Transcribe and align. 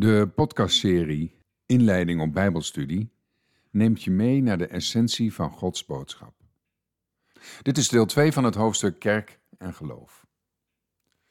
De 0.00 0.30
podcastserie 0.34 1.34
Inleiding 1.66 2.20
op 2.20 2.32
Bijbelstudie 2.32 3.12
neemt 3.70 4.02
je 4.02 4.10
mee 4.10 4.42
naar 4.42 4.58
de 4.58 4.66
essentie 4.66 5.34
van 5.34 5.50
Gods 5.50 5.84
boodschap. 5.84 6.34
Dit 7.62 7.78
is 7.78 7.88
deel 7.88 8.06
2 8.06 8.32
van 8.32 8.44
het 8.44 8.54
hoofdstuk 8.54 8.98
Kerk 8.98 9.38
en 9.58 9.74
Geloof. 9.74 10.26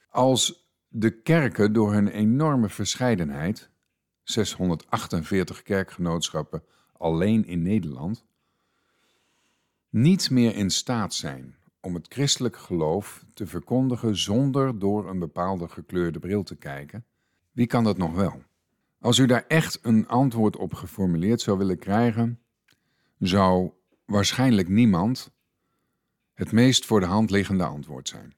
Als 0.09 0.69
de 0.87 1.21
kerken 1.21 1.73
door 1.73 1.93
hun 1.93 2.07
enorme 2.07 2.69
verscheidenheid, 2.69 3.69
648 4.23 5.61
kerkgenootschappen 5.61 6.63
alleen 6.97 7.45
in 7.45 7.61
Nederland, 7.61 8.25
niet 9.89 10.29
meer 10.29 10.55
in 10.55 10.69
staat 10.69 11.13
zijn 11.13 11.55
om 11.81 11.93
het 11.93 12.05
christelijk 12.09 12.57
geloof 12.57 13.25
te 13.33 13.47
verkondigen 13.47 14.17
zonder 14.17 14.79
door 14.79 15.09
een 15.09 15.19
bepaalde 15.19 15.67
gekleurde 15.67 16.19
bril 16.19 16.43
te 16.43 16.55
kijken, 16.55 17.05
wie 17.51 17.67
kan 17.67 17.83
dat 17.83 17.97
nog 17.97 18.13
wel? 18.13 18.47
Als 18.99 19.17
u 19.17 19.25
daar 19.25 19.45
echt 19.47 19.79
een 19.81 20.07
antwoord 20.07 20.55
op 20.55 20.73
geformuleerd 20.73 21.41
zou 21.41 21.57
willen 21.57 21.79
krijgen, 21.79 22.39
zou 23.19 23.71
waarschijnlijk 24.05 24.69
niemand 24.69 25.31
het 26.33 26.51
meest 26.51 26.85
voor 26.85 26.99
de 26.99 27.05
hand 27.05 27.29
liggende 27.29 27.63
antwoord 27.63 28.07
zijn. 28.07 28.33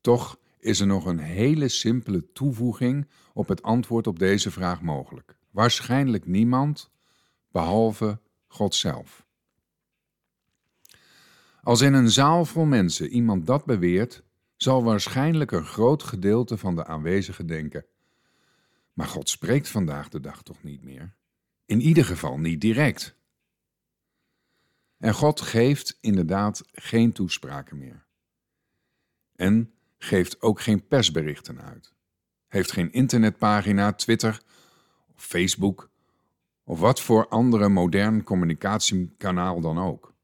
Toch 0.00 0.38
is 0.58 0.80
er 0.80 0.86
nog 0.86 1.04
een 1.04 1.18
hele 1.18 1.68
simpele 1.68 2.32
toevoeging 2.32 3.08
op 3.32 3.48
het 3.48 3.62
antwoord 3.62 4.06
op 4.06 4.18
deze 4.18 4.50
vraag 4.50 4.82
mogelijk. 4.82 5.36
Waarschijnlijk 5.50 6.26
niemand, 6.26 6.90
behalve 7.50 8.20
God 8.46 8.74
zelf. 8.74 9.26
Als 11.62 11.80
in 11.80 11.94
een 11.94 12.10
zaal 12.10 12.44
vol 12.44 12.64
mensen 12.64 13.08
iemand 13.08 13.46
dat 13.46 13.64
beweert, 13.64 14.22
zal 14.56 14.84
waarschijnlijk 14.84 15.50
een 15.50 15.64
groot 15.64 16.02
gedeelte 16.02 16.58
van 16.58 16.74
de 16.74 16.84
aanwezigen 16.84 17.46
denken: 17.46 17.86
maar 18.96 19.06
God 19.06 19.28
spreekt 19.28 19.68
vandaag 19.68 20.08
de 20.08 20.20
dag 20.20 20.42
toch 20.42 20.62
niet 20.62 20.82
meer? 20.82 21.14
In 21.66 21.80
ieder 21.80 22.04
geval 22.04 22.38
niet 22.38 22.60
direct. 22.60 23.16
En 24.98 25.14
God 25.14 25.40
geeft 25.40 25.98
inderdaad 26.00 26.62
geen 26.72 27.12
toespraken 27.12 27.78
meer. 27.78 28.06
En 29.34 29.74
geeft 29.98 30.42
ook 30.42 30.60
geen 30.60 30.86
persberichten 30.86 31.60
uit. 31.60 31.94
Heeft 32.48 32.72
geen 32.72 32.92
internetpagina, 32.92 33.92
Twitter 33.92 34.42
of 35.14 35.24
Facebook 35.24 35.90
of 36.64 36.80
wat 36.80 37.00
voor 37.00 37.28
andere 37.28 37.68
modern 37.68 38.22
communicatiekanaal 38.22 39.60
dan 39.60 39.78
ook. 39.78 40.14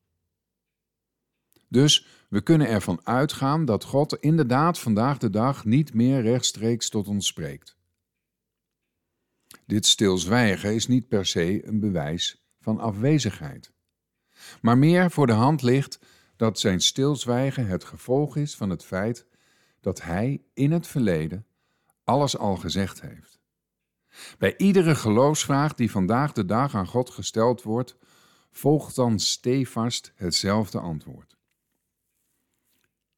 Dus 1.68 2.06
we 2.28 2.40
kunnen 2.40 2.68
ervan 2.68 3.00
uitgaan 3.06 3.64
dat 3.64 3.84
God 3.84 4.16
inderdaad 4.16 4.78
vandaag 4.78 5.18
de 5.18 5.30
dag 5.30 5.64
niet 5.64 5.94
meer 5.94 6.22
rechtstreeks 6.22 6.88
tot 6.88 7.08
ons 7.08 7.26
spreekt. 7.26 7.80
Dit 9.66 9.86
stilzwijgen 9.86 10.74
is 10.74 10.86
niet 10.86 11.08
per 11.08 11.26
se 11.26 11.66
een 11.66 11.80
bewijs 11.80 12.44
van 12.60 12.80
afwezigheid, 12.80 13.72
maar 14.60 14.78
meer 14.78 15.10
voor 15.10 15.26
de 15.26 15.32
hand 15.32 15.62
ligt 15.62 15.98
dat 16.36 16.58
zijn 16.58 16.80
stilzwijgen 16.80 17.66
het 17.66 17.84
gevolg 17.84 18.36
is 18.36 18.56
van 18.56 18.70
het 18.70 18.84
feit 18.84 19.26
dat 19.80 20.02
hij 20.02 20.42
in 20.54 20.72
het 20.72 20.86
verleden 20.86 21.46
alles 22.04 22.36
al 22.36 22.56
gezegd 22.56 23.00
heeft. 23.00 23.40
Bij 24.38 24.56
iedere 24.56 24.94
geloofsvraag 24.94 25.74
die 25.74 25.90
vandaag 25.90 26.32
de 26.32 26.44
dag 26.44 26.74
aan 26.74 26.86
God 26.86 27.10
gesteld 27.10 27.62
wordt, 27.62 27.96
volgt 28.50 28.94
dan 28.94 29.18
stevast 29.18 30.12
hetzelfde 30.14 30.78
antwoord. 30.80 31.36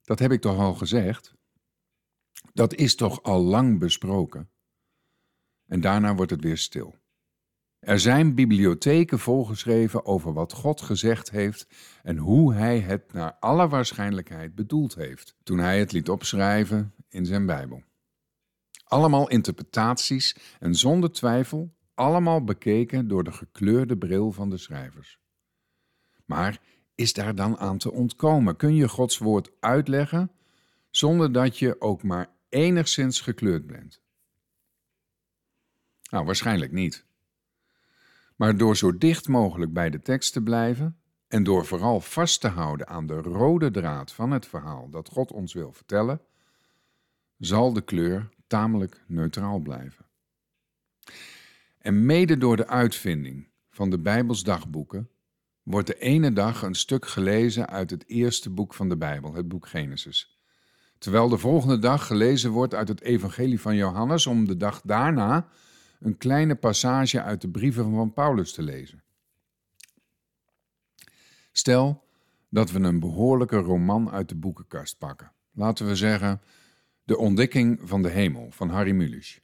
Dat 0.02 0.18
heb 0.18 0.32
ik 0.32 0.40
toch 0.40 0.58
al 0.58 0.74
gezegd? 0.74 1.34
Dat 2.52 2.74
is 2.74 2.94
toch 2.94 3.22
al 3.22 3.42
lang 3.42 3.78
besproken? 3.78 4.50
En 5.74 5.80
daarna 5.80 6.14
wordt 6.14 6.30
het 6.30 6.42
weer 6.42 6.58
stil. 6.58 6.94
Er 7.78 8.00
zijn 8.00 8.34
bibliotheken 8.34 9.18
volgeschreven 9.18 10.06
over 10.06 10.32
wat 10.32 10.52
God 10.52 10.80
gezegd 10.80 11.30
heeft 11.30 11.66
en 12.02 12.16
hoe 12.16 12.54
Hij 12.54 12.80
het 12.80 13.12
naar 13.12 13.36
alle 13.40 13.68
waarschijnlijkheid 13.68 14.54
bedoeld 14.54 14.94
heeft 14.94 15.36
toen 15.42 15.58
Hij 15.58 15.78
het 15.78 15.92
liet 15.92 16.08
opschrijven 16.08 16.94
in 17.08 17.26
zijn 17.26 17.46
Bijbel. 17.46 17.82
Allemaal 18.84 19.28
interpretaties 19.28 20.36
en 20.60 20.74
zonder 20.74 21.12
twijfel 21.12 21.74
allemaal 21.94 22.44
bekeken 22.44 23.08
door 23.08 23.24
de 23.24 23.32
gekleurde 23.32 23.96
bril 23.96 24.32
van 24.32 24.50
de 24.50 24.58
schrijvers. 24.58 25.18
Maar 26.24 26.60
is 26.94 27.12
daar 27.12 27.34
dan 27.34 27.58
aan 27.58 27.78
te 27.78 27.92
ontkomen? 27.92 28.56
Kun 28.56 28.74
je 28.74 28.88
Gods 28.88 29.18
woord 29.18 29.50
uitleggen 29.60 30.30
zonder 30.90 31.32
dat 31.32 31.58
je 31.58 31.80
ook 31.80 32.02
maar 32.02 32.30
enigszins 32.48 33.20
gekleurd 33.20 33.66
bent? 33.66 34.03
Nou, 36.14 36.26
waarschijnlijk 36.26 36.72
niet. 36.72 37.04
Maar 38.36 38.56
door 38.56 38.76
zo 38.76 38.98
dicht 38.98 39.28
mogelijk 39.28 39.72
bij 39.72 39.90
de 39.90 40.02
tekst 40.02 40.32
te 40.32 40.42
blijven 40.42 40.98
en 41.28 41.44
door 41.44 41.66
vooral 41.66 42.00
vast 42.00 42.40
te 42.40 42.48
houden 42.48 42.88
aan 42.88 43.06
de 43.06 43.14
rode 43.20 43.70
draad 43.70 44.12
van 44.12 44.30
het 44.30 44.46
verhaal 44.46 44.90
dat 44.90 45.08
God 45.08 45.32
ons 45.32 45.52
wil 45.52 45.72
vertellen, 45.72 46.20
zal 47.38 47.72
de 47.72 47.80
kleur 47.80 48.28
tamelijk 48.46 49.04
neutraal 49.06 49.58
blijven. 49.58 50.04
En 51.78 52.06
mede 52.06 52.38
door 52.38 52.56
de 52.56 52.66
uitvinding 52.66 53.48
van 53.70 53.90
de 53.90 53.98
Bijbelsdagboeken 53.98 55.10
wordt 55.62 55.86
de 55.86 55.98
ene 55.98 56.32
dag 56.32 56.62
een 56.62 56.74
stuk 56.74 57.06
gelezen 57.06 57.68
uit 57.68 57.90
het 57.90 58.08
eerste 58.08 58.50
boek 58.50 58.74
van 58.74 58.88
de 58.88 58.96
Bijbel, 58.96 59.34
het 59.34 59.48
boek 59.48 59.66
Genesis. 59.66 60.38
Terwijl 60.98 61.28
de 61.28 61.38
volgende 61.38 61.78
dag 61.78 62.06
gelezen 62.06 62.50
wordt 62.50 62.74
uit 62.74 62.88
het 62.88 63.00
Evangelie 63.00 63.60
van 63.60 63.76
Johannes 63.76 64.26
om 64.26 64.46
de 64.46 64.56
dag 64.56 64.80
daarna 64.84 65.48
een 66.04 66.16
kleine 66.16 66.54
passage 66.54 67.22
uit 67.22 67.40
de 67.40 67.48
brieven 67.48 67.94
van 67.94 68.12
Paulus 68.12 68.52
te 68.52 68.62
lezen. 68.62 69.02
Stel 71.52 72.04
dat 72.48 72.70
we 72.70 72.78
een 72.78 73.00
behoorlijke 73.00 73.56
roman 73.56 74.10
uit 74.10 74.28
de 74.28 74.34
boekenkast 74.34 74.98
pakken. 74.98 75.32
Laten 75.52 75.86
we 75.86 75.96
zeggen 75.96 76.40
De 77.04 77.16
Ontdekking 77.18 77.80
van 77.82 78.02
de 78.02 78.08
Hemel 78.08 78.50
van 78.50 78.68
Harry 78.68 78.92
Mulisch. 78.92 79.40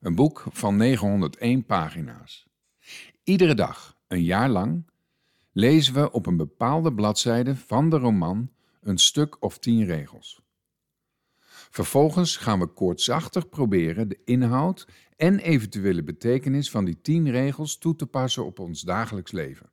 Een 0.00 0.14
boek 0.14 0.44
van 0.50 0.76
901 0.76 1.64
pagina's. 1.64 2.46
Iedere 3.22 3.54
dag, 3.54 3.96
een 4.06 4.22
jaar 4.22 4.48
lang, 4.48 4.90
lezen 5.52 5.94
we 5.94 6.12
op 6.12 6.26
een 6.26 6.36
bepaalde 6.36 6.94
bladzijde 6.94 7.56
van 7.56 7.90
de 7.90 7.98
roman 7.98 8.50
een 8.80 8.98
stuk 8.98 9.42
of 9.42 9.58
tien 9.58 9.84
regels. 9.84 10.43
Vervolgens 11.74 12.36
gaan 12.36 12.58
we 12.58 12.66
koortsachtig 12.66 13.48
proberen 13.48 14.08
de 14.08 14.20
inhoud 14.24 14.86
en 15.16 15.38
eventuele 15.38 16.02
betekenis 16.02 16.70
van 16.70 16.84
die 16.84 17.00
tien 17.00 17.30
regels 17.30 17.78
toe 17.78 17.96
te 17.96 18.06
passen 18.06 18.44
op 18.44 18.58
ons 18.58 18.82
dagelijks 18.82 19.32
leven. 19.32 19.70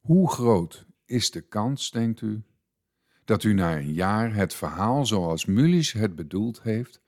Hoe 0.00 0.30
groot 0.30 0.86
is 1.04 1.30
de 1.30 1.40
kans, 1.40 1.90
denkt 1.90 2.20
u, 2.20 2.42
dat 3.24 3.44
u 3.44 3.52
na 3.52 3.76
een 3.76 3.92
jaar 3.92 4.34
het 4.34 4.54
verhaal 4.54 5.06
zoals 5.06 5.44
Mulisch 5.44 5.92
het 5.92 6.14
bedoeld 6.14 6.62
heeft, 6.62 7.00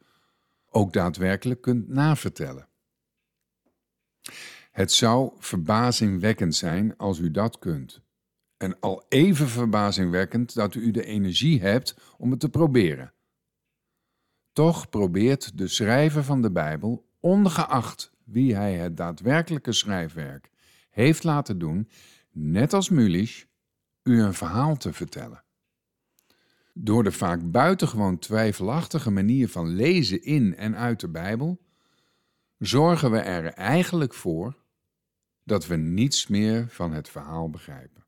ook 0.71 0.93
daadwerkelijk 0.93 1.61
kunt 1.61 1.89
navertellen? 1.89 2.69
Het 4.71 4.93
zou 4.93 5.33
verbazingwekkend 5.39 6.55
zijn 6.55 6.97
als 6.97 7.19
u 7.19 7.31
dat 7.31 7.59
kunt. 7.59 8.01
En 8.57 8.81
al 8.81 9.05
even 9.09 9.49
verbazingwekkend 9.49 10.55
dat 10.55 10.75
u 10.75 10.91
de 10.91 11.05
energie 11.05 11.61
hebt 11.61 11.97
om 12.19 12.31
het 12.31 12.41
te 12.41 12.49
proberen. 12.49 13.15
Toch 14.57 14.89
probeert 14.89 15.59
de 15.59 15.69
schrijver 15.69 16.25
van 16.25 16.43
de 16.43 16.51
Bijbel, 16.51 17.09
ongeacht 17.21 18.13
wie 18.25 18.55
hij 18.55 18.75
het 18.75 18.97
daadwerkelijke 18.97 19.73
schrijfwerk 19.73 20.51
heeft 20.91 21.25
laten 21.25 21.59
doen, 21.59 21.89
net 22.33 22.73
als 22.73 22.89
Mulisch, 22.89 23.47
u 24.03 24.23
een 24.23 24.35
verhaal 24.35 24.77
te 24.77 24.93
vertellen. 24.93 25.45
Door 26.75 27.03
de 27.03 27.13
vaak 27.13 27.51
buitengewoon 27.51 28.19
twijfelachtige 28.19 29.11
manier 29.11 29.49
van 29.49 29.69
lezen 29.69 30.23
in 30.23 30.57
en 30.57 30.77
uit 30.77 31.01
de 31.01 31.09
Bijbel, 31.09 31.61
zorgen 32.59 33.11
we 33.11 33.19
er 33.19 33.47
eigenlijk 33.47 34.15
voor 34.15 34.57
dat 35.45 35.67
we 35.67 35.77
niets 35.77 36.27
meer 36.27 36.69
van 36.69 36.93
het 36.93 37.09
verhaal 37.09 37.51
begrijpen. 37.51 38.05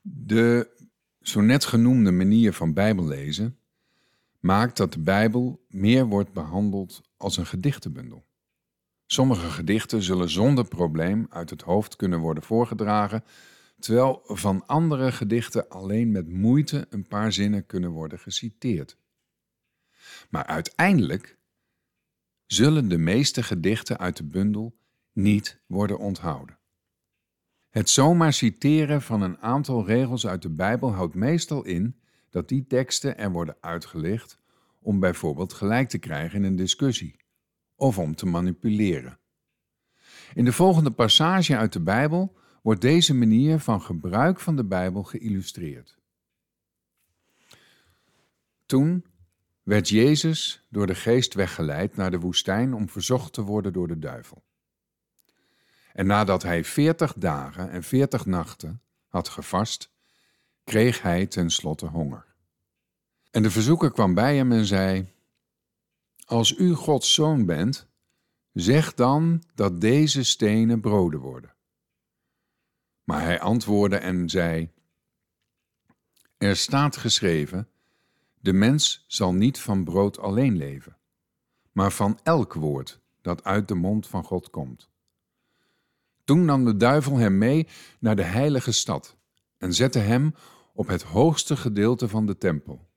De 0.00 0.78
zo 1.20 1.40
net 1.40 1.64
genoemde 1.64 2.10
manier 2.10 2.52
van 2.52 2.74
Bijbellezen 2.74 3.59
maakt 4.40 4.76
dat 4.76 4.92
de 4.92 5.00
Bijbel 5.00 5.66
meer 5.68 6.06
wordt 6.06 6.32
behandeld 6.32 7.02
als 7.16 7.36
een 7.36 7.46
gedichtenbundel. 7.46 8.28
Sommige 9.06 9.50
gedichten 9.50 10.02
zullen 10.02 10.30
zonder 10.30 10.68
probleem 10.68 11.26
uit 11.30 11.50
het 11.50 11.62
hoofd 11.62 11.96
kunnen 11.96 12.18
worden 12.18 12.42
voorgedragen, 12.42 13.24
terwijl 13.78 14.20
van 14.24 14.66
andere 14.66 15.12
gedichten 15.12 15.68
alleen 15.68 16.10
met 16.10 16.28
moeite 16.28 16.86
een 16.90 17.06
paar 17.06 17.32
zinnen 17.32 17.66
kunnen 17.66 17.90
worden 17.90 18.18
geciteerd. 18.18 18.96
Maar 20.30 20.46
uiteindelijk 20.46 21.38
zullen 22.46 22.88
de 22.88 22.98
meeste 22.98 23.42
gedichten 23.42 23.98
uit 23.98 24.16
de 24.16 24.24
bundel 24.24 24.78
niet 25.12 25.60
worden 25.66 25.98
onthouden. 25.98 26.58
Het 27.70 27.90
zomaar 27.90 28.32
citeren 28.32 29.02
van 29.02 29.22
een 29.22 29.38
aantal 29.38 29.86
regels 29.86 30.26
uit 30.26 30.42
de 30.42 30.50
Bijbel 30.50 30.92
houdt 30.92 31.14
meestal 31.14 31.64
in 31.64 32.00
dat 32.30 32.48
die 32.48 32.66
teksten 32.66 33.18
er 33.18 33.30
worden 33.30 33.56
uitgelicht 33.60 34.38
om 34.80 35.00
bijvoorbeeld 35.00 35.52
gelijk 35.52 35.88
te 35.88 35.98
krijgen 35.98 36.38
in 36.38 36.44
een 36.44 36.56
discussie 36.56 37.16
of 37.74 37.98
om 37.98 38.14
te 38.14 38.26
manipuleren. 38.26 39.18
In 40.34 40.44
de 40.44 40.52
volgende 40.52 40.90
passage 40.90 41.56
uit 41.56 41.72
de 41.72 41.80
Bijbel 41.80 42.36
wordt 42.62 42.80
deze 42.80 43.14
manier 43.14 43.58
van 43.58 43.82
gebruik 43.82 44.40
van 44.40 44.56
de 44.56 44.64
Bijbel 44.64 45.02
geïllustreerd. 45.02 45.98
Toen 48.66 49.04
werd 49.62 49.88
Jezus 49.88 50.66
door 50.68 50.86
de 50.86 50.94
geest 50.94 51.34
weggeleid 51.34 51.96
naar 51.96 52.10
de 52.10 52.18
woestijn 52.18 52.74
om 52.74 52.88
verzocht 52.88 53.32
te 53.32 53.42
worden 53.42 53.72
door 53.72 53.88
de 53.88 53.98
duivel. 53.98 54.42
En 55.92 56.06
nadat 56.06 56.42
hij 56.42 56.64
veertig 56.64 57.14
dagen 57.14 57.70
en 57.70 57.82
veertig 57.82 58.26
nachten 58.26 58.82
had 59.06 59.28
gevast, 59.28 59.92
kreeg 60.64 61.02
hij 61.02 61.26
tenslotte 61.26 61.86
honger. 61.86 62.24
En 63.30 63.42
de 63.42 63.50
verzoeker 63.50 63.92
kwam 63.92 64.14
bij 64.14 64.36
hem 64.36 64.52
en 64.52 64.64
zei: 64.64 65.12
Als 66.24 66.56
u 66.56 66.74
Gods 66.74 67.14
zoon 67.14 67.46
bent, 67.46 67.88
zeg 68.52 68.94
dan 68.94 69.42
dat 69.54 69.80
deze 69.80 70.22
stenen 70.22 70.80
broden 70.80 71.20
worden. 71.20 71.54
Maar 73.04 73.22
hij 73.22 73.40
antwoordde 73.40 73.96
en 73.96 74.28
zei: 74.28 74.70
Er 76.38 76.56
staat 76.56 76.96
geschreven: 76.96 77.68
De 78.40 78.52
mens 78.52 79.04
zal 79.06 79.32
niet 79.32 79.58
van 79.58 79.84
brood 79.84 80.18
alleen 80.18 80.56
leven, 80.56 80.96
maar 81.72 81.92
van 81.92 82.18
elk 82.22 82.54
woord 82.54 83.00
dat 83.22 83.44
uit 83.44 83.68
de 83.68 83.74
mond 83.74 84.06
van 84.06 84.24
God 84.24 84.50
komt. 84.50 84.88
Toen 86.24 86.44
nam 86.44 86.64
de 86.64 86.76
duivel 86.76 87.16
hem 87.16 87.38
mee 87.38 87.68
naar 87.98 88.16
de 88.16 88.22
heilige 88.22 88.72
stad 88.72 89.16
en 89.60 89.74
zette 89.74 89.98
hem 89.98 90.34
op 90.72 90.86
het 90.86 91.02
hoogste 91.02 91.56
gedeelte 91.56 92.08
van 92.08 92.26
de 92.26 92.38
tempel. 92.38 92.88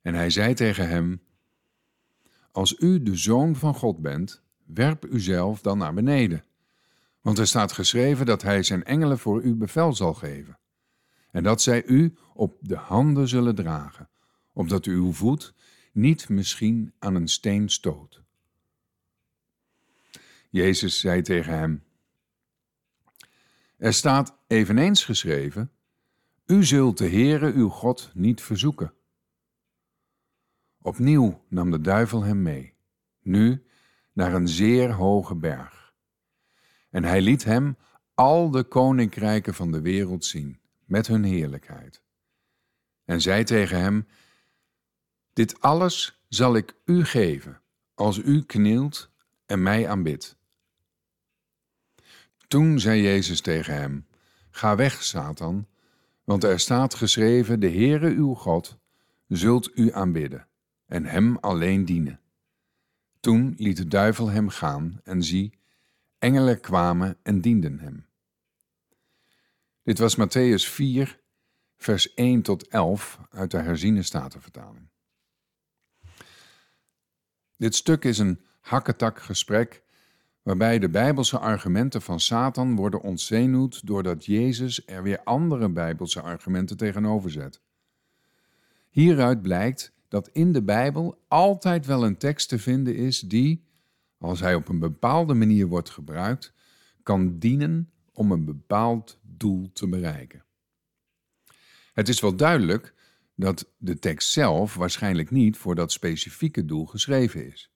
En 0.00 0.14
hij 0.14 0.30
zei 0.30 0.54
tegen 0.54 0.88
hem: 0.88 1.22
Als 2.52 2.78
u 2.78 3.02
de 3.02 3.16
zoon 3.16 3.56
van 3.56 3.74
God 3.74 4.02
bent, 4.02 4.42
werp 4.64 5.04
uzelf 5.04 5.60
dan 5.60 5.78
naar 5.78 5.94
beneden. 5.94 6.44
Want 7.20 7.38
er 7.38 7.46
staat 7.46 7.72
geschreven 7.72 8.26
dat 8.26 8.42
hij 8.42 8.62
zijn 8.62 8.84
engelen 8.84 9.18
voor 9.18 9.42
u 9.42 9.54
bevel 9.54 9.92
zal 9.92 10.14
geven. 10.14 10.58
En 11.30 11.42
dat 11.42 11.62
zij 11.62 11.84
u 11.84 12.16
op 12.34 12.56
de 12.60 12.76
handen 12.76 13.28
zullen 13.28 13.54
dragen, 13.54 14.08
opdat 14.52 14.86
u 14.86 14.94
uw 14.94 15.12
voet 15.12 15.54
niet 15.92 16.28
misschien 16.28 16.92
aan 16.98 17.14
een 17.14 17.28
steen 17.28 17.68
stoot. 17.68 18.22
Jezus 20.50 21.00
zei 21.00 21.22
tegen 21.22 21.58
hem: 21.58 21.84
Er 23.76 23.94
staat 23.94 24.36
eveneens 24.46 25.04
geschreven: 25.04 25.70
U 26.46 26.64
zult 26.64 26.98
de 26.98 27.08
Heere 27.08 27.52
uw 27.52 27.68
God 27.68 28.10
niet 28.14 28.40
verzoeken. 28.42 28.94
Opnieuw 30.80 31.44
nam 31.48 31.70
de 31.70 31.80
duivel 31.80 32.22
hem 32.22 32.42
mee, 32.42 32.74
nu 33.20 33.66
naar 34.12 34.34
een 34.34 34.48
zeer 34.48 34.92
hoge 34.92 35.34
berg. 35.34 35.94
En 36.90 37.04
hij 37.04 37.20
liet 37.20 37.44
hem 37.44 37.76
al 38.14 38.50
de 38.50 38.62
koninkrijken 38.64 39.54
van 39.54 39.72
de 39.72 39.80
wereld 39.80 40.24
zien, 40.24 40.60
met 40.84 41.06
hun 41.06 41.24
heerlijkheid. 41.24 42.02
En 43.04 43.20
zei 43.20 43.44
tegen 43.44 43.80
hem: 43.80 44.08
Dit 45.32 45.60
alles 45.60 46.24
zal 46.28 46.56
ik 46.56 46.74
u 46.84 47.04
geven, 47.04 47.60
als 47.94 48.18
u 48.18 48.42
knielt 48.42 49.10
en 49.46 49.62
mij 49.62 49.88
aanbidt. 49.88 50.36
Toen 52.48 52.80
zei 52.80 53.02
Jezus 53.02 53.40
tegen 53.40 53.74
hem: 53.74 54.06
Ga 54.50 54.76
weg, 54.76 55.02
Satan, 55.02 55.66
want 56.24 56.44
er 56.44 56.60
staat 56.60 56.94
geschreven: 56.94 57.60
De 57.60 57.70
Heere 57.70 58.08
uw 58.08 58.34
God 58.34 58.78
zult 59.28 59.70
u 59.74 59.92
aanbidden 59.92 60.48
en 60.86 61.04
hem 61.04 61.36
alleen 61.36 61.84
dienen. 61.84 62.20
Toen 63.20 63.54
liet 63.56 63.76
de 63.76 63.88
duivel 63.88 64.30
hem 64.30 64.48
gaan 64.48 65.00
en 65.04 65.22
zie, 65.22 65.58
engelen 66.18 66.60
kwamen 66.60 67.18
en 67.22 67.40
dienden 67.40 67.78
hem. 67.78 68.06
Dit 69.82 69.98
was 69.98 70.16
Matthäus 70.16 70.70
4, 70.70 71.20
vers 71.76 72.14
1 72.14 72.42
tot 72.42 72.68
11 72.68 73.18
uit 73.30 73.50
de 73.50 73.58
herziene 73.58 74.02
statenvertaling. 74.02 74.88
Dit 77.56 77.74
stuk 77.74 78.04
is 78.04 78.18
een 78.18 78.40
hakketak 78.60 79.22
gesprek 79.22 79.82
waarbij 80.42 80.78
de 80.78 80.88
bijbelse 80.88 81.38
argumenten 81.38 82.02
van 82.02 82.20
Satan 82.20 82.76
worden 82.76 83.00
ontzenuwd 83.00 83.86
doordat 83.86 84.24
Jezus 84.24 84.86
er 84.86 85.02
weer 85.02 85.20
andere 85.24 85.68
bijbelse 85.68 86.20
argumenten 86.20 86.76
tegenover 86.76 87.30
zet. 87.30 87.60
Hieruit 88.90 89.42
blijkt 89.42 89.92
dat 90.08 90.28
in 90.28 90.52
de 90.52 90.62
Bijbel 90.62 91.22
altijd 91.28 91.86
wel 91.86 92.04
een 92.04 92.16
tekst 92.16 92.48
te 92.48 92.58
vinden 92.58 92.96
is 92.96 93.20
die, 93.20 93.64
als 94.18 94.40
hij 94.40 94.54
op 94.54 94.68
een 94.68 94.78
bepaalde 94.78 95.34
manier 95.34 95.66
wordt 95.66 95.90
gebruikt, 95.90 96.52
kan 97.02 97.38
dienen 97.38 97.90
om 98.12 98.32
een 98.32 98.44
bepaald 98.44 99.18
doel 99.22 99.70
te 99.72 99.88
bereiken. 99.88 100.44
Het 101.92 102.08
is 102.08 102.20
wel 102.20 102.36
duidelijk 102.36 102.94
dat 103.34 103.72
de 103.76 103.98
tekst 103.98 104.30
zelf 104.30 104.74
waarschijnlijk 104.74 105.30
niet 105.30 105.56
voor 105.56 105.74
dat 105.74 105.92
specifieke 105.92 106.64
doel 106.64 106.86
geschreven 106.86 107.46
is. 107.46 107.71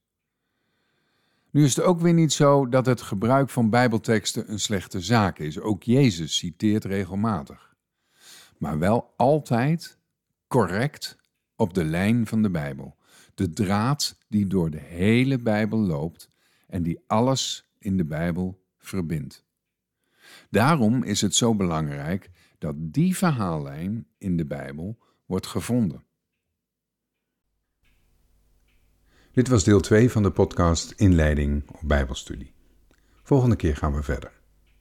Nu 1.56 1.64
is 1.64 1.76
het 1.76 1.84
ook 1.84 2.00
weer 2.00 2.14
niet 2.14 2.32
zo 2.32 2.68
dat 2.68 2.86
het 2.86 3.02
gebruik 3.02 3.50
van 3.50 3.70
Bijbelteksten 3.70 4.50
een 4.52 4.60
slechte 4.60 5.00
zaak 5.00 5.38
is. 5.38 5.60
Ook 5.60 5.82
Jezus 5.82 6.36
citeert 6.36 6.84
regelmatig. 6.84 7.74
Maar 8.58 8.78
wel 8.78 9.12
altijd 9.16 9.98
correct 10.46 11.16
op 11.54 11.74
de 11.74 11.84
lijn 11.84 12.26
van 12.26 12.42
de 12.42 12.50
Bijbel. 12.50 12.96
De 13.34 13.50
draad 13.50 14.18
die 14.28 14.46
door 14.46 14.70
de 14.70 14.80
hele 14.80 15.38
Bijbel 15.38 15.78
loopt 15.78 16.30
en 16.66 16.82
die 16.82 17.00
alles 17.06 17.70
in 17.78 17.96
de 17.96 18.04
Bijbel 18.04 18.62
verbindt. 18.78 19.44
Daarom 20.50 21.02
is 21.02 21.20
het 21.20 21.34
zo 21.34 21.54
belangrijk 21.54 22.30
dat 22.58 22.74
die 22.78 23.16
verhaallijn 23.16 24.06
in 24.18 24.36
de 24.36 24.46
Bijbel 24.46 24.98
wordt 25.26 25.46
gevonden. 25.46 26.04
Dit 29.36 29.48
was 29.48 29.64
deel 29.64 29.80
2 29.80 30.10
van 30.10 30.22
de 30.22 30.30
podcast 30.30 30.92
Inleiding 30.96 31.62
op 31.68 31.80
Bijbelstudie. 31.82 32.52
Volgende 33.22 33.56
keer 33.56 33.76
gaan 33.76 33.94
we 33.94 34.02
verder. 34.02 34.35